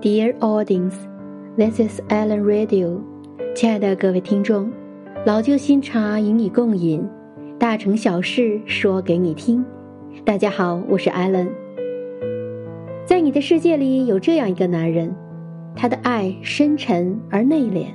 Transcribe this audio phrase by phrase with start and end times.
[0.00, 0.94] Dear audience,
[1.56, 3.00] this is Alan Radio。
[3.52, 4.70] 亲爱的各位听众，
[5.26, 7.04] 老旧新茶与你共饮，
[7.58, 9.64] 大城小事说给你听。
[10.24, 11.48] 大家好，我是 Alan。
[13.06, 15.12] 在你的世界里有这样一个男人，
[15.74, 17.86] 他的爱深沉而内敛，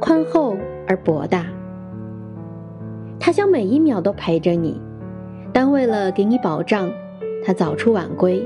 [0.00, 0.56] 宽厚
[0.88, 1.46] 而博大。
[3.20, 4.82] 他想每一秒都陪着你，
[5.52, 6.90] 但为了给你保障，
[7.44, 8.44] 他早出晚归。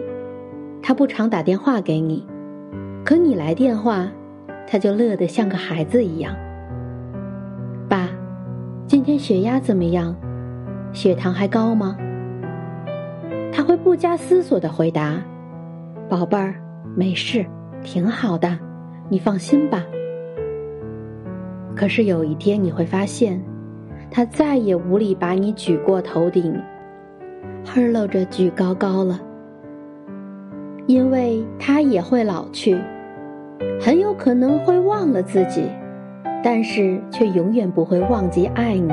[0.82, 2.26] 他不常打电话给你。
[3.04, 4.08] 可你来电话，
[4.66, 6.34] 他就乐得像个孩子一样。
[7.86, 8.08] 爸，
[8.86, 10.16] 今天血压怎么样？
[10.94, 11.98] 血糖还高吗？
[13.52, 15.22] 他会不加思索的回答
[16.08, 16.54] ：“宝贝儿，
[16.96, 17.44] 没事，
[17.82, 18.58] 挺好的，
[19.10, 19.84] 你放心吧。”
[21.76, 23.38] 可是有一天你会发现，
[24.10, 26.58] 他再也无力把你举过头顶，
[27.66, 29.20] 呵喽着举高高了，
[30.86, 32.80] 因为他也会老去。
[33.80, 35.68] 很有可能会忘了自己，
[36.42, 38.92] 但是却永远不会忘记爱你。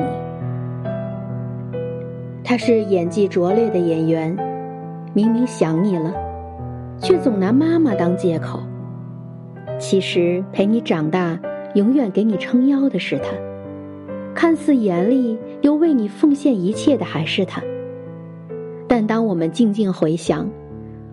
[2.43, 4.35] 他是演技拙劣的演员，
[5.13, 6.13] 明明想你了，
[6.99, 8.59] 却总拿妈妈当借口。
[9.79, 11.39] 其实陪你长大、
[11.75, 13.29] 永远给你撑腰的是他，
[14.35, 17.61] 看似严厉又为你奉献一切的还是他。
[18.87, 20.49] 但当我们静静回想，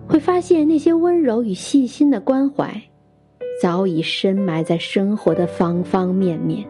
[0.08, 2.82] 会发现那些温柔与细心的关怀。
[3.60, 6.64] 早已深埋在生活的方方面面。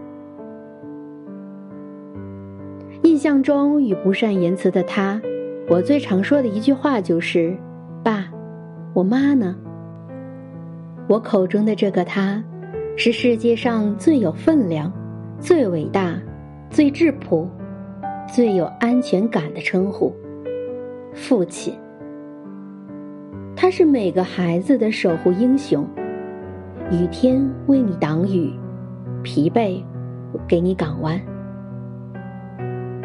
[3.02, 5.20] 印象中与不善言辞的他，
[5.68, 7.56] 我最常说的一句话就是
[8.02, 8.28] ：“爸，
[8.94, 9.56] 我妈呢？”
[11.08, 12.42] 我口中的这个他，
[12.96, 14.92] 是世界上最有分量、
[15.40, 16.18] 最伟大、
[16.70, 17.48] 最质朴、
[18.26, 20.14] 最有安全感的称呼——
[21.12, 21.74] 父亲。
[23.56, 25.84] 他是每个孩子的守护英雄。
[26.90, 28.50] 雨天为你挡雨，
[29.22, 29.82] 疲惫
[30.48, 31.20] 给你港湾。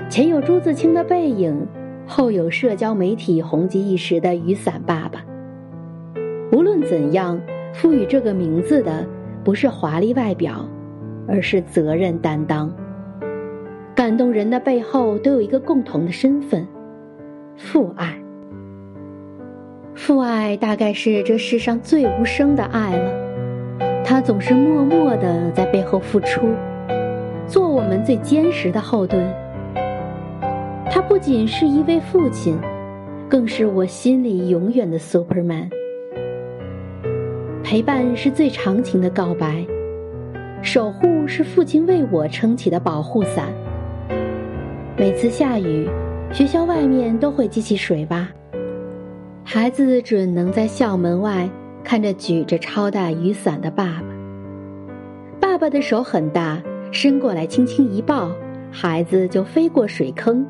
[0.09, 1.67] 前有朱自清的背影，
[2.07, 5.21] 后有社交媒体红极一时的雨伞爸爸。
[6.53, 7.37] 无论怎样，
[7.73, 9.05] 赋予这个名字的
[9.43, 10.65] 不是华丽外表，
[11.27, 12.73] 而是责任担当。
[13.93, 16.65] 感动人的背后都有一个共同的身份——
[17.57, 18.17] 父爱。
[19.93, 23.22] 父爱大概是这世上最无声的爱了。
[24.13, 26.41] 他总是默默的在背后付出，
[27.47, 29.27] 做我们最坚实的后盾。
[30.91, 32.55] 他不仅是一位父亲，
[33.27, 35.67] 更是我心里永远的 Superman。
[37.63, 39.65] 陪伴是最长情的告白，
[40.61, 43.47] 守护是父亲为我撑起的保护伞。
[44.95, 45.89] 每次下雨，
[46.31, 48.27] 学校外面都会激起水洼，
[49.43, 51.49] 孩子准能在校门外。
[51.83, 54.05] 看着举着超大雨伞的爸爸，
[55.39, 56.61] 爸爸的手很大，
[56.91, 58.31] 伸过来轻轻一抱，
[58.71, 60.45] 孩子就飞过水坑，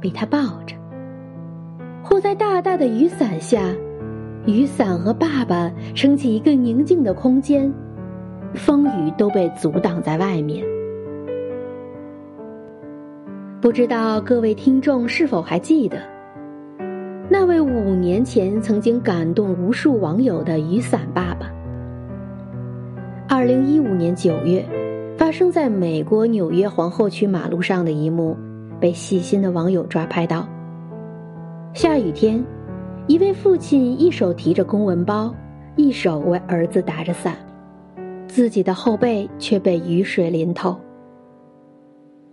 [0.00, 0.74] 被他抱着。
[2.02, 3.62] 护在大大的雨伞下，
[4.46, 7.72] 雨伞和爸爸撑起一个宁静的空间，
[8.54, 10.64] 风雨都被阻挡在外面。
[13.60, 16.02] 不知道各位听众是否还记得？
[17.32, 21.48] 那位五年前曾经感动无数网友的雨伞爸爸，
[23.28, 24.66] 二零一五年九月，
[25.16, 28.36] 发生在美国纽约皇后区马路上的一幕，
[28.80, 30.44] 被细心的网友抓拍到。
[31.72, 32.44] 下雨天，
[33.06, 35.32] 一位父亲一手提着公文包，
[35.76, 37.36] 一手为儿子打着伞，
[38.26, 40.76] 自己的后背却被雨水淋透。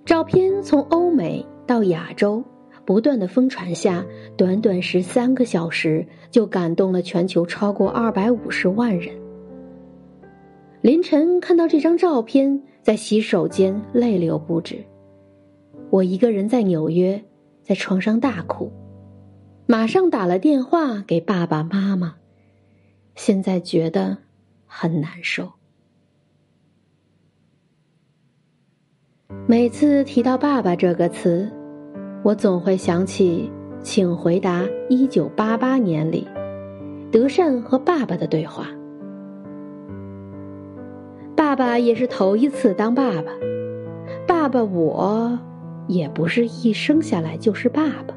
[0.06, 2.44] 照片从欧美到亚洲。
[2.88, 4.06] 不断的疯传下，
[4.38, 9.14] 短短十三个小时就感动了全球超过二百五十万人。
[10.80, 14.86] 凌晨看到这张照片，在洗手间泪流不止。
[15.90, 17.22] 我一个人在纽约，
[17.62, 18.72] 在床上大哭，
[19.66, 22.16] 马上打了电话给爸爸妈妈，
[23.16, 24.20] 现在觉得
[24.66, 25.52] 很难受。
[29.46, 31.52] 每次提到“爸爸”这个词。
[32.24, 33.50] 我总会想起
[33.82, 36.28] 《请回答一九八八年》里
[37.12, 38.68] 德善和爸爸的对话。
[41.36, 43.32] 爸爸也是头一次当爸爸，
[44.28, 45.38] 爸爸我
[45.88, 48.14] 也不是一生下来就是爸爸。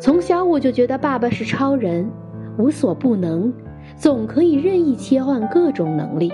[0.00, 2.10] 从小我就觉得爸爸是超人，
[2.56, 3.52] 无所不能，
[3.96, 6.32] 总可以任意切换各种能力：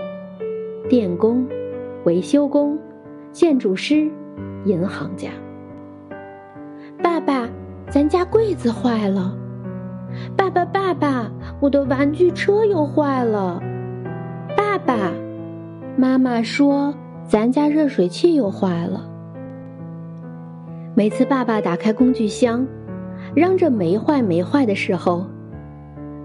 [0.89, 1.47] 电工、
[2.05, 2.79] 维修工、
[3.33, 4.11] 建筑师、
[4.65, 5.31] 银行家。
[7.03, 7.49] 爸爸，
[7.89, 9.35] 咱家柜子坏了。
[10.37, 11.31] 爸爸，爸爸，
[11.61, 13.63] 我的玩具车又坏了。
[14.57, 15.13] 爸爸，
[15.97, 16.95] 妈妈说
[17.27, 19.09] 咱家热水器又坏了。
[20.95, 22.67] 每次爸爸打开工具箱，
[23.35, 25.25] 嚷着没坏没坏的时候，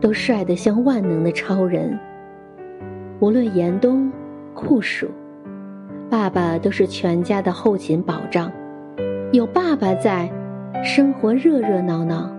[0.01, 2.00] 都帅得像万能的超人。
[3.19, 4.12] 无论严冬
[4.54, 5.07] 酷暑，
[6.13, 8.51] 爸爸都是全家的后勤保障。
[9.31, 10.31] 有爸爸在，
[10.83, 12.31] 生活热热闹闹，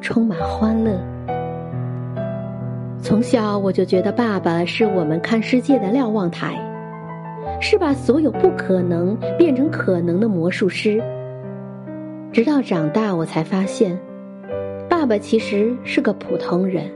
[0.00, 0.98] 充满欢乐。
[2.98, 6.58] 从小我就觉得爸爸是我们看世界的瞭望台，
[7.60, 11.00] 是把所有不可能变成可能的魔术师。
[12.32, 13.96] 直到长大，我才发现，
[14.90, 16.90] 爸爸其实是个普通人，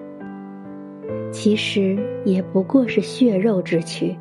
[1.31, 4.19] 其实也不过是血肉之躯。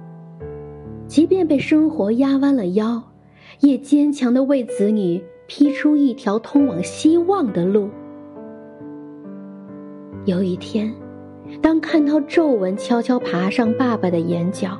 [1.08, 3.02] 即便被生活压弯了腰，
[3.62, 7.90] 也坚强的为子女劈出一条通往希望的路。
[10.26, 10.94] 有一天，
[11.62, 14.78] 当看到皱纹悄悄爬上爸爸的眼角，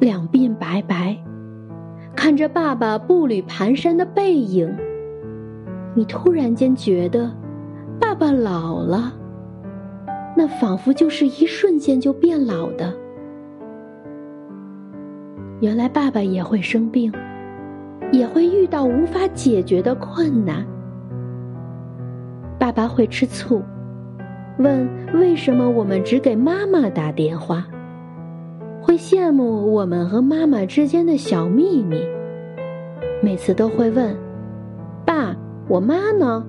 [0.00, 1.16] 两鬓白白，
[2.16, 4.76] 看着爸爸步履蹒跚的背影。
[5.94, 7.30] 你突然间觉得，
[8.00, 9.14] 爸爸老了，
[10.36, 12.92] 那仿佛就是一瞬间就变老的。
[15.64, 17.10] 原来爸爸也会生病，
[18.12, 20.62] 也会遇到无法解决的困难。
[22.58, 23.62] 爸爸会吃醋，
[24.58, 27.66] 问为什么我们只给妈妈打电话，
[28.82, 31.98] 会羡慕我们和妈妈之间的小秘密。
[33.22, 34.14] 每次都会问，
[35.06, 35.34] 爸。
[35.66, 36.44] 我妈呢？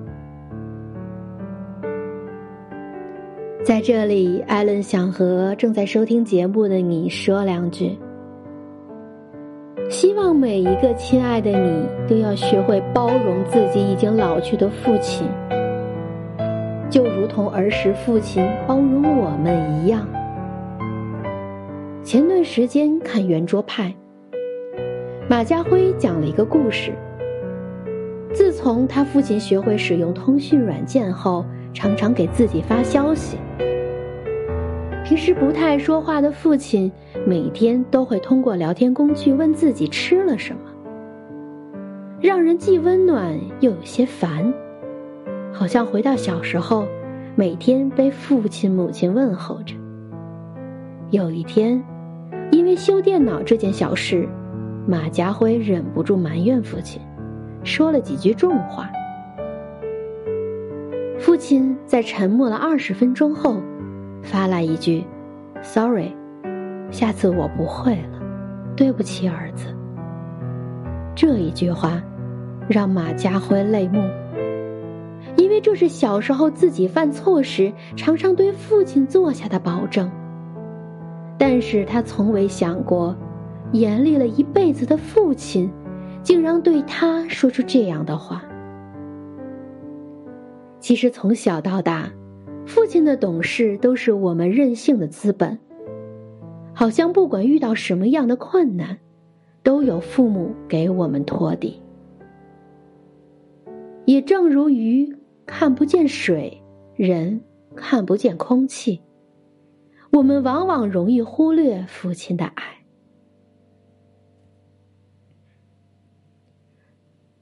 [3.64, 7.96] 在这里，艾伦想和正在收听节目的你说两句。
[10.26, 15.24] 让每一个亲爱的你都要学会包容自己已经老去的父亲，
[16.90, 20.04] 就如同儿时父亲包容我们一样。
[22.02, 23.94] 前段时间看圆桌派，
[25.30, 26.90] 马家辉讲了一个故事。
[28.34, 33.38] 自从他父亲学会使用通讯软件后，常常给自己发消息。
[35.06, 36.90] 平时不太说话的父亲，
[37.24, 40.62] 每天都会通过聊天工具问自己吃了什么，
[42.20, 44.52] 让人既温暖又有些烦，
[45.52, 46.88] 好像回到小时候，
[47.36, 49.76] 每天被父亲母亲问候着。
[51.12, 51.80] 有一天，
[52.50, 54.28] 因为修电脑这件小事，
[54.88, 57.00] 马家辉忍不住埋怨父亲。
[57.62, 58.90] 说了几句重话，
[61.16, 63.60] 父亲在沉默了二十分钟后，
[64.22, 65.04] 发来一句
[65.62, 66.14] ：“Sorry，
[66.90, 68.20] 下次我不会了，
[68.76, 69.66] 对不起，儿子。”
[71.14, 72.02] 这一句话
[72.68, 74.02] 让马家辉泪目，
[75.36, 80.10] 因为这是小时候自己犯错时常常对父亲做下的保证，
[81.38, 83.16] 但是他从未想过，
[83.72, 85.70] 严厉了一辈子的父亲。
[86.22, 88.42] 竟然对他说出这样的话。
[90.80, 92.10] 其实从小到大，
[92.66, 95.58] 父亲的懂事都是我们任性的资本。
[96.74, 98.98] 好像不管遇到什么样的困难，
[99.62, 101.80] 都有父母给我们托底。
[104.04, 105.16] 也正如鱼
[105.46, 106.62] 看不见水，
[106.94, 107.40] 人
[107.74, 109.00] 看不见空气，
[110.10, 112.62] 我们往往容易忽略父亲的爱。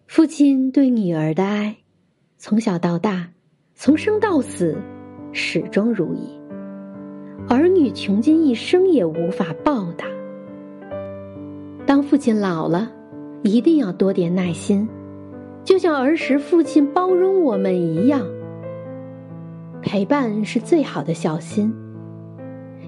[0.06, 1.78] 父亲对女儿的爱，
[2.36, 3.30] 从小到大，
[3.74, 4.78] 从生到死，
[5.34, 6.40] 始终如一。
[7.48, 10.06] 儿女穷尽一生也无法报答。
[11.84, 12.90] 当父亲老了，
[13.42, 14.88] 一定要多点耐心，
[15.62, 18.26] 就像儿时父亲包容我们一样。
[19.82, 21.74] 陪伴是最好的孝心，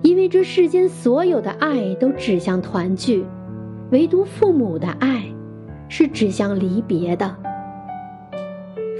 [0.02, 3.26] 因为这世间所有的爱都指向团聚，
[3.90, 5.24] 唯独父母的爱。
[5.88, 7.36] 是指向离别的，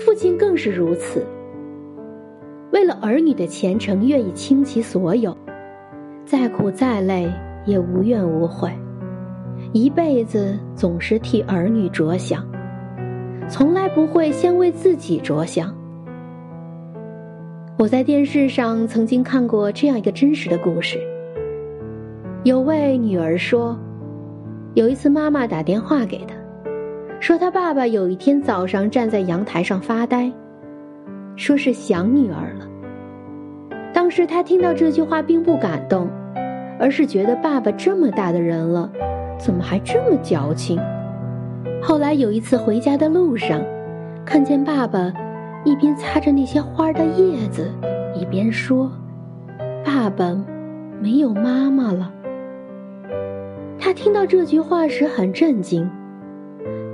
[0.04, 1.26] 父亲更是如此。
[2.86, 5.36] 为了儿女的前程，愿意倾其所有，
[6.24, 7.28] 再苦再累
[7.64, 8.70] 也无怨无悔，
[9.72, 12.46] 一辈子总是替儿女着想，
[13.48, 15.76] 从来不会先为自己着想。
[17.76, 20.96] 我在电视上曾经看过这样一个真实的故事，
[22.44, 23.76] 有位女儿说，
[24.74, 26.36] 有一次妈妈打电话给她。
[27.18, 30.32] 说她爸爸有一天早上站在阳台上发呆，
[31.34, 32.64] 说是想女儿了。
[34.06, 36.08] 当时他听到这句话并不感动，
[36.78, 38.88] 而是觉得爸爸这么大的人了，
[39.36, 40.80] 怎么还这么矫情？
[41.82, 43.60] 后来有一次回家的路上，
[44.24, 45.12] 看见爸爸
[45.64, 47.68] 一边擦着那些花的叶子，
[48.14, 48.88] 一边说
[49.84, 50.40] ：“爸爸
[51.02, 52.12] 没有妈妈了。”
[53.76, 55.90] 他听到这句话时很震惊，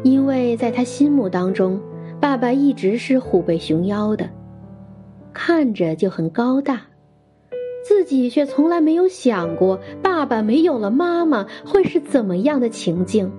[0.02, 1.78] 因为在他心目当中，
[2.19, 4.26] 爸爸一直是虎背熊腰的，
[5.35, 6.81] 看着就很高大，
[7.82, 13.30] 自己却从来没有想过爸爸没有了妈妈会是怎么样的情境。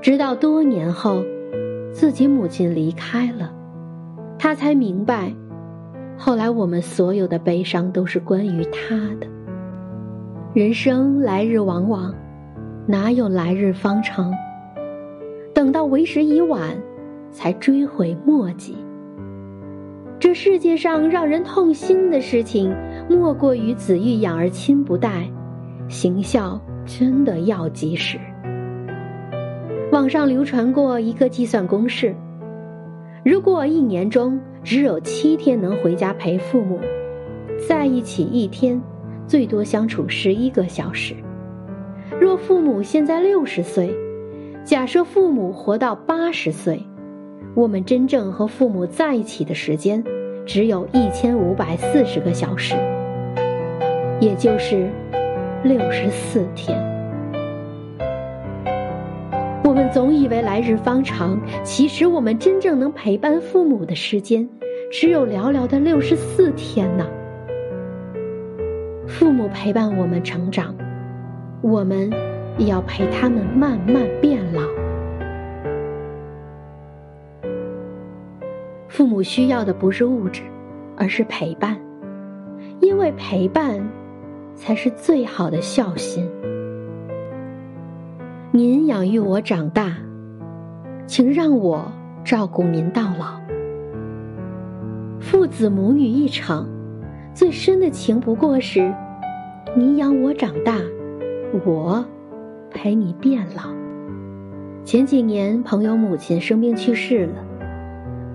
[0.00, 1.22] 直到多年后，
[1.92, 3.52] 自己母亲离开了，
[4.38, 5.34] 他才明白，
[6.16, 9.26] 后来我们所有的悲伤都是关于他的。
[10.54, 12.14] 人生来日往往，
[12.86, 14.32] 哪有来日方长？
[15.52, 16.76] 等到为时已晚，
[17.32, 18.76] 才追悔莫及。
[20.18, 22.74] 这世界上让人痛心的事情，
[23.08, 25.30] 莫过于子欲养而亲不待，
[25.88, 28.18] 行孝真的要及时。
[29.92, 32.14] 网上流传过一个计算公式：
[33.24, 36.80] 如果一年中只有七天能回家陪父母，
[37.68, 38.80] 在一起一天。
[39.28, 41.12] 最多相处十一个小时。
[42.20, 43.92] 若父母现在六十岁，
[44.62, 46.80] 假设父母活到八十岁，
[47.56, 50.04] 我们真正和父母在一起的时间
[50.44, 52.74] 只有一千五百四十个小时，
[54.20, 54.90] 也就是
[55.64, 56.78] 六十四天。
[59.64, 64.46] 我们总以为来日方长，其实我们真正能陪伴父母的时间
[64.92, 67.06] 只有寥寥的六十四天呢。
[69.06, 70.74] 父母陪伴我们成长，
[71.62, 72.12] 我们
[72.58, 74.75] 也要陪他们慢慢变老。
[78.96, 80.40] 父母需要的不是物质，
[80.96, 81.76] 而是陪伴，
[82.80, 83.86] 因为陪伴
[84.54, 86.26] 才是最好的孝心。
[88.52, 89.98] 您养育我长大，
[91.06, 91.92] 请让我
[92.24, 93.38] 照顾您到老。
[95.20, 96.66] 父子母女一场。
[97.34, 98.90] 最深的情不过是，
[99.76, 100.80] 你养我长大，
[101.66, 102.02] 我
[102.70, 103.64] 陪你变老。
[104.84, 107.45] 前几年，朋友母亲生病去世了，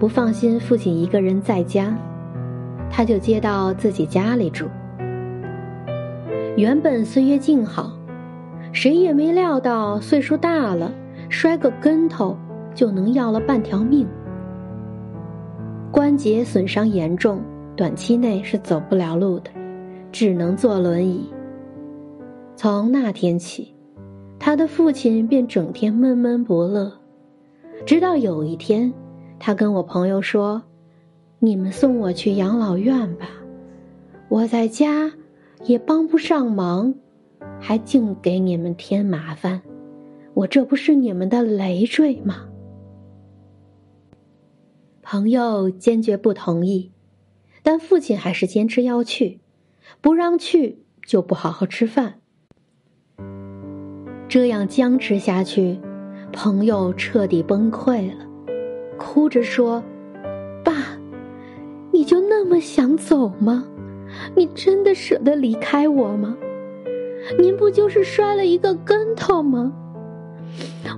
[0.01, 1.95] 不放心父亲一个人在家，
[2.89, 4.65] 他就接到自己家里住。
[6.57, 7.91] 原本岁月静好，
[8.71, 10.91] 谁也没料到岁数大了，
[11.29, 12.35] 摔个跟头
[12.73, 14.07] 就能要了半条命，
[15.91, 17.39] 关节损伤严重。
[17.75, 19.51] 短期内是走不了路的，
[20.11, 21.31] 只能坐轮椅。
[22.55, 23.75] 从那天起，
[24.39, 26.91] 他的父亲便整天闷闷不乐。
[27.85, 28.91] 直到有一天，
[29.43, 30.61] 他跟我朋友说
[31.41, 33.27] ：“你们送我去养老院吧，
[34.29, 35.11] 我在家
[35.65, 36.93] 也帮不上忙，
[37.59, 39.63] 还净给你们添麻烦，
[40.35, 42.45] 我这不是你们的累赘吗？”
[45.01, 46.91] 朋友坚决不同意。
[47.63, 49.39] 但父亲还是坚持要去，
[50.01, 52.21] 不让去就不好好吃饭。
[54.27, 55.79] 这样僵持下去，
[56.31, 58.25] 朋友彻底崩溃了，
[59.01, 59.83] 哭着说
[60.63, 60.71] ：“爸，
[61.91, 63.65] 你就那么想走吗？
[64.35, 66.37] 你真的舍得离开我吗？
[67.39, 69.73] 您不就是摔了一个跟头吗？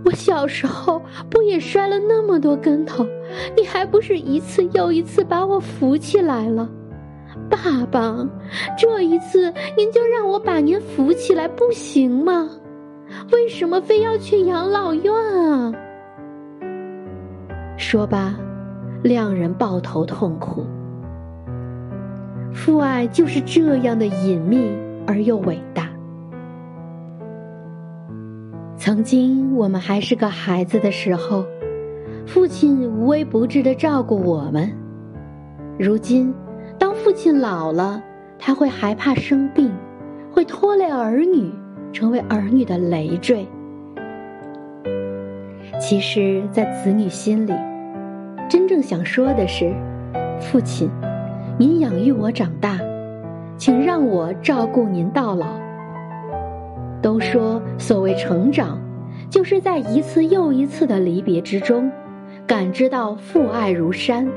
[0.03, 3.07] 我小时候不也摔了那么多跟头？”
[3.55, 6.69] 你还不是一次又一次把我扶起来了，
[7.49, 8.29] 爸爸，
[8.77, 12.49] 这一次您就让我把您扶起来不行吗？
[13.31, 15.73] 为什么非要去养老院啊？
[17.83, 18.33] 说罢，
[19.03, 20.65] 两人抱头痛哭。
[22.53, 24.71] 父爱就是这样的隐秘
[25.05, 25.89] 而又伟大。
[28.77, 31.45] 曾经我们还是个孩子的时候。
[32.25, 34.71] 父亲无微不至的照顾我们，
[35.77, 36.33] 如今，
[36.79, 38.01] 当父亲老了，
[38.39, 39.69] 他会害怕生病，
[40.31, 41.51] 会拖累儿女，
[41.91, 43.45] 成为儿女的累赘。
[45.81, 47.53] 其实，在子女心里，
[48.49, 49.73] 真正想说的是：
[50.39, 50.89] 父亲，
[51.57, 52.79] 您养育我长大，
[53.57, 55.47] 请让我照顾您到老。
[57.01, 58.79] 都说，所谓成长，
[59.29, 61.91] 就是在一次又一次的离别之中。
[62.45, 64.27] 感知到父爱如山，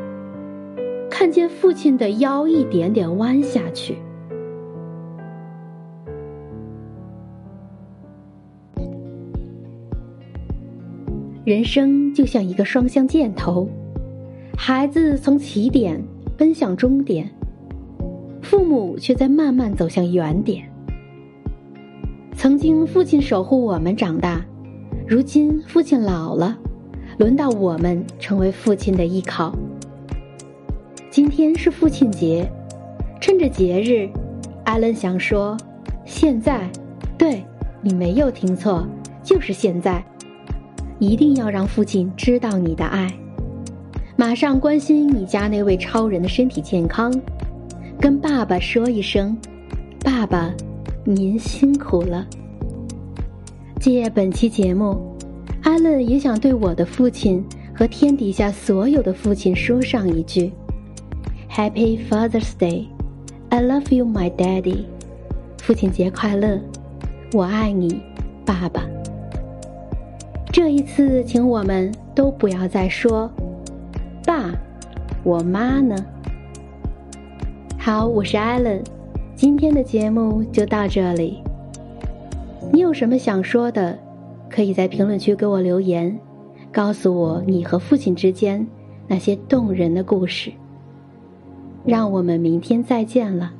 [1.11, 3.97] 看见父亲的腰一点点弯下去。
[11.45, 13.69] 人生就像一个双向箭头，
[14.57, 16.03] 孩子从起点
[16.37, 17.31] 奔向终点，
[18.43, 20.69] 父母却在慢慢走向原点。
[22.35, 24.45] 曾经父亲守护我们长大，
[25.07, 26.59] 如今父亲老了。
[27.19, 29.51] 轮到我们成为父亲的依靠。
[31.11, 32.47] 今天是父亲节，
[33.19, 34.07] 趁着节日，
[34.65, 35.57] 艾伦想说：
[36.05, 36.69] 现在，
[37.17, 37.43] 对
[37.81, 38.87] 你没有听错，
[39.23, 40.05] 就是现在，
[40.99, 43.11] 一定要让父亲知道你的爱，
[44.19, 47.13] 马上关心你家那位超人的身体健康，
[48.01, 49.37] 跟爸爸说一声：
[50.03, 50.51] 爸爸，
[51.05, 52.27] 您辛苦了。
[53.79, 54.99] 借本期节目，
[55.65, 57.45] 阿伦也想对我的父亲
[57.75, 60.51] 和天底下所有的父亲说上一句。
[61.51, 62.87] Happy Father's Day,
[63.51, 64.87] I love you, my daddy.
[65.59, 66.59] 父亲节快乐，
[67.35, 68.01] 我爱你，
[68.47, 68.83] 爸爸。
[70.51, 73.31] 这一次，请我们都不要再说
[74.27, 74.51] “爸”，
[75.23, 75.95] 我妈呢？
[77.79, 78.83] 好，我是艾伦，
[79.37, 81.41] 今天的节目就到这里。
[82.73, 83.97] 你有什么想说的，
[84.51, 86.19] 可以在评论区给我留言，
[86.73, 88.67] 告诉我你和父亲之间
[89.07, 90.51] 那些动人的故事。
[91.85, 93.53] 让我们明天再见了。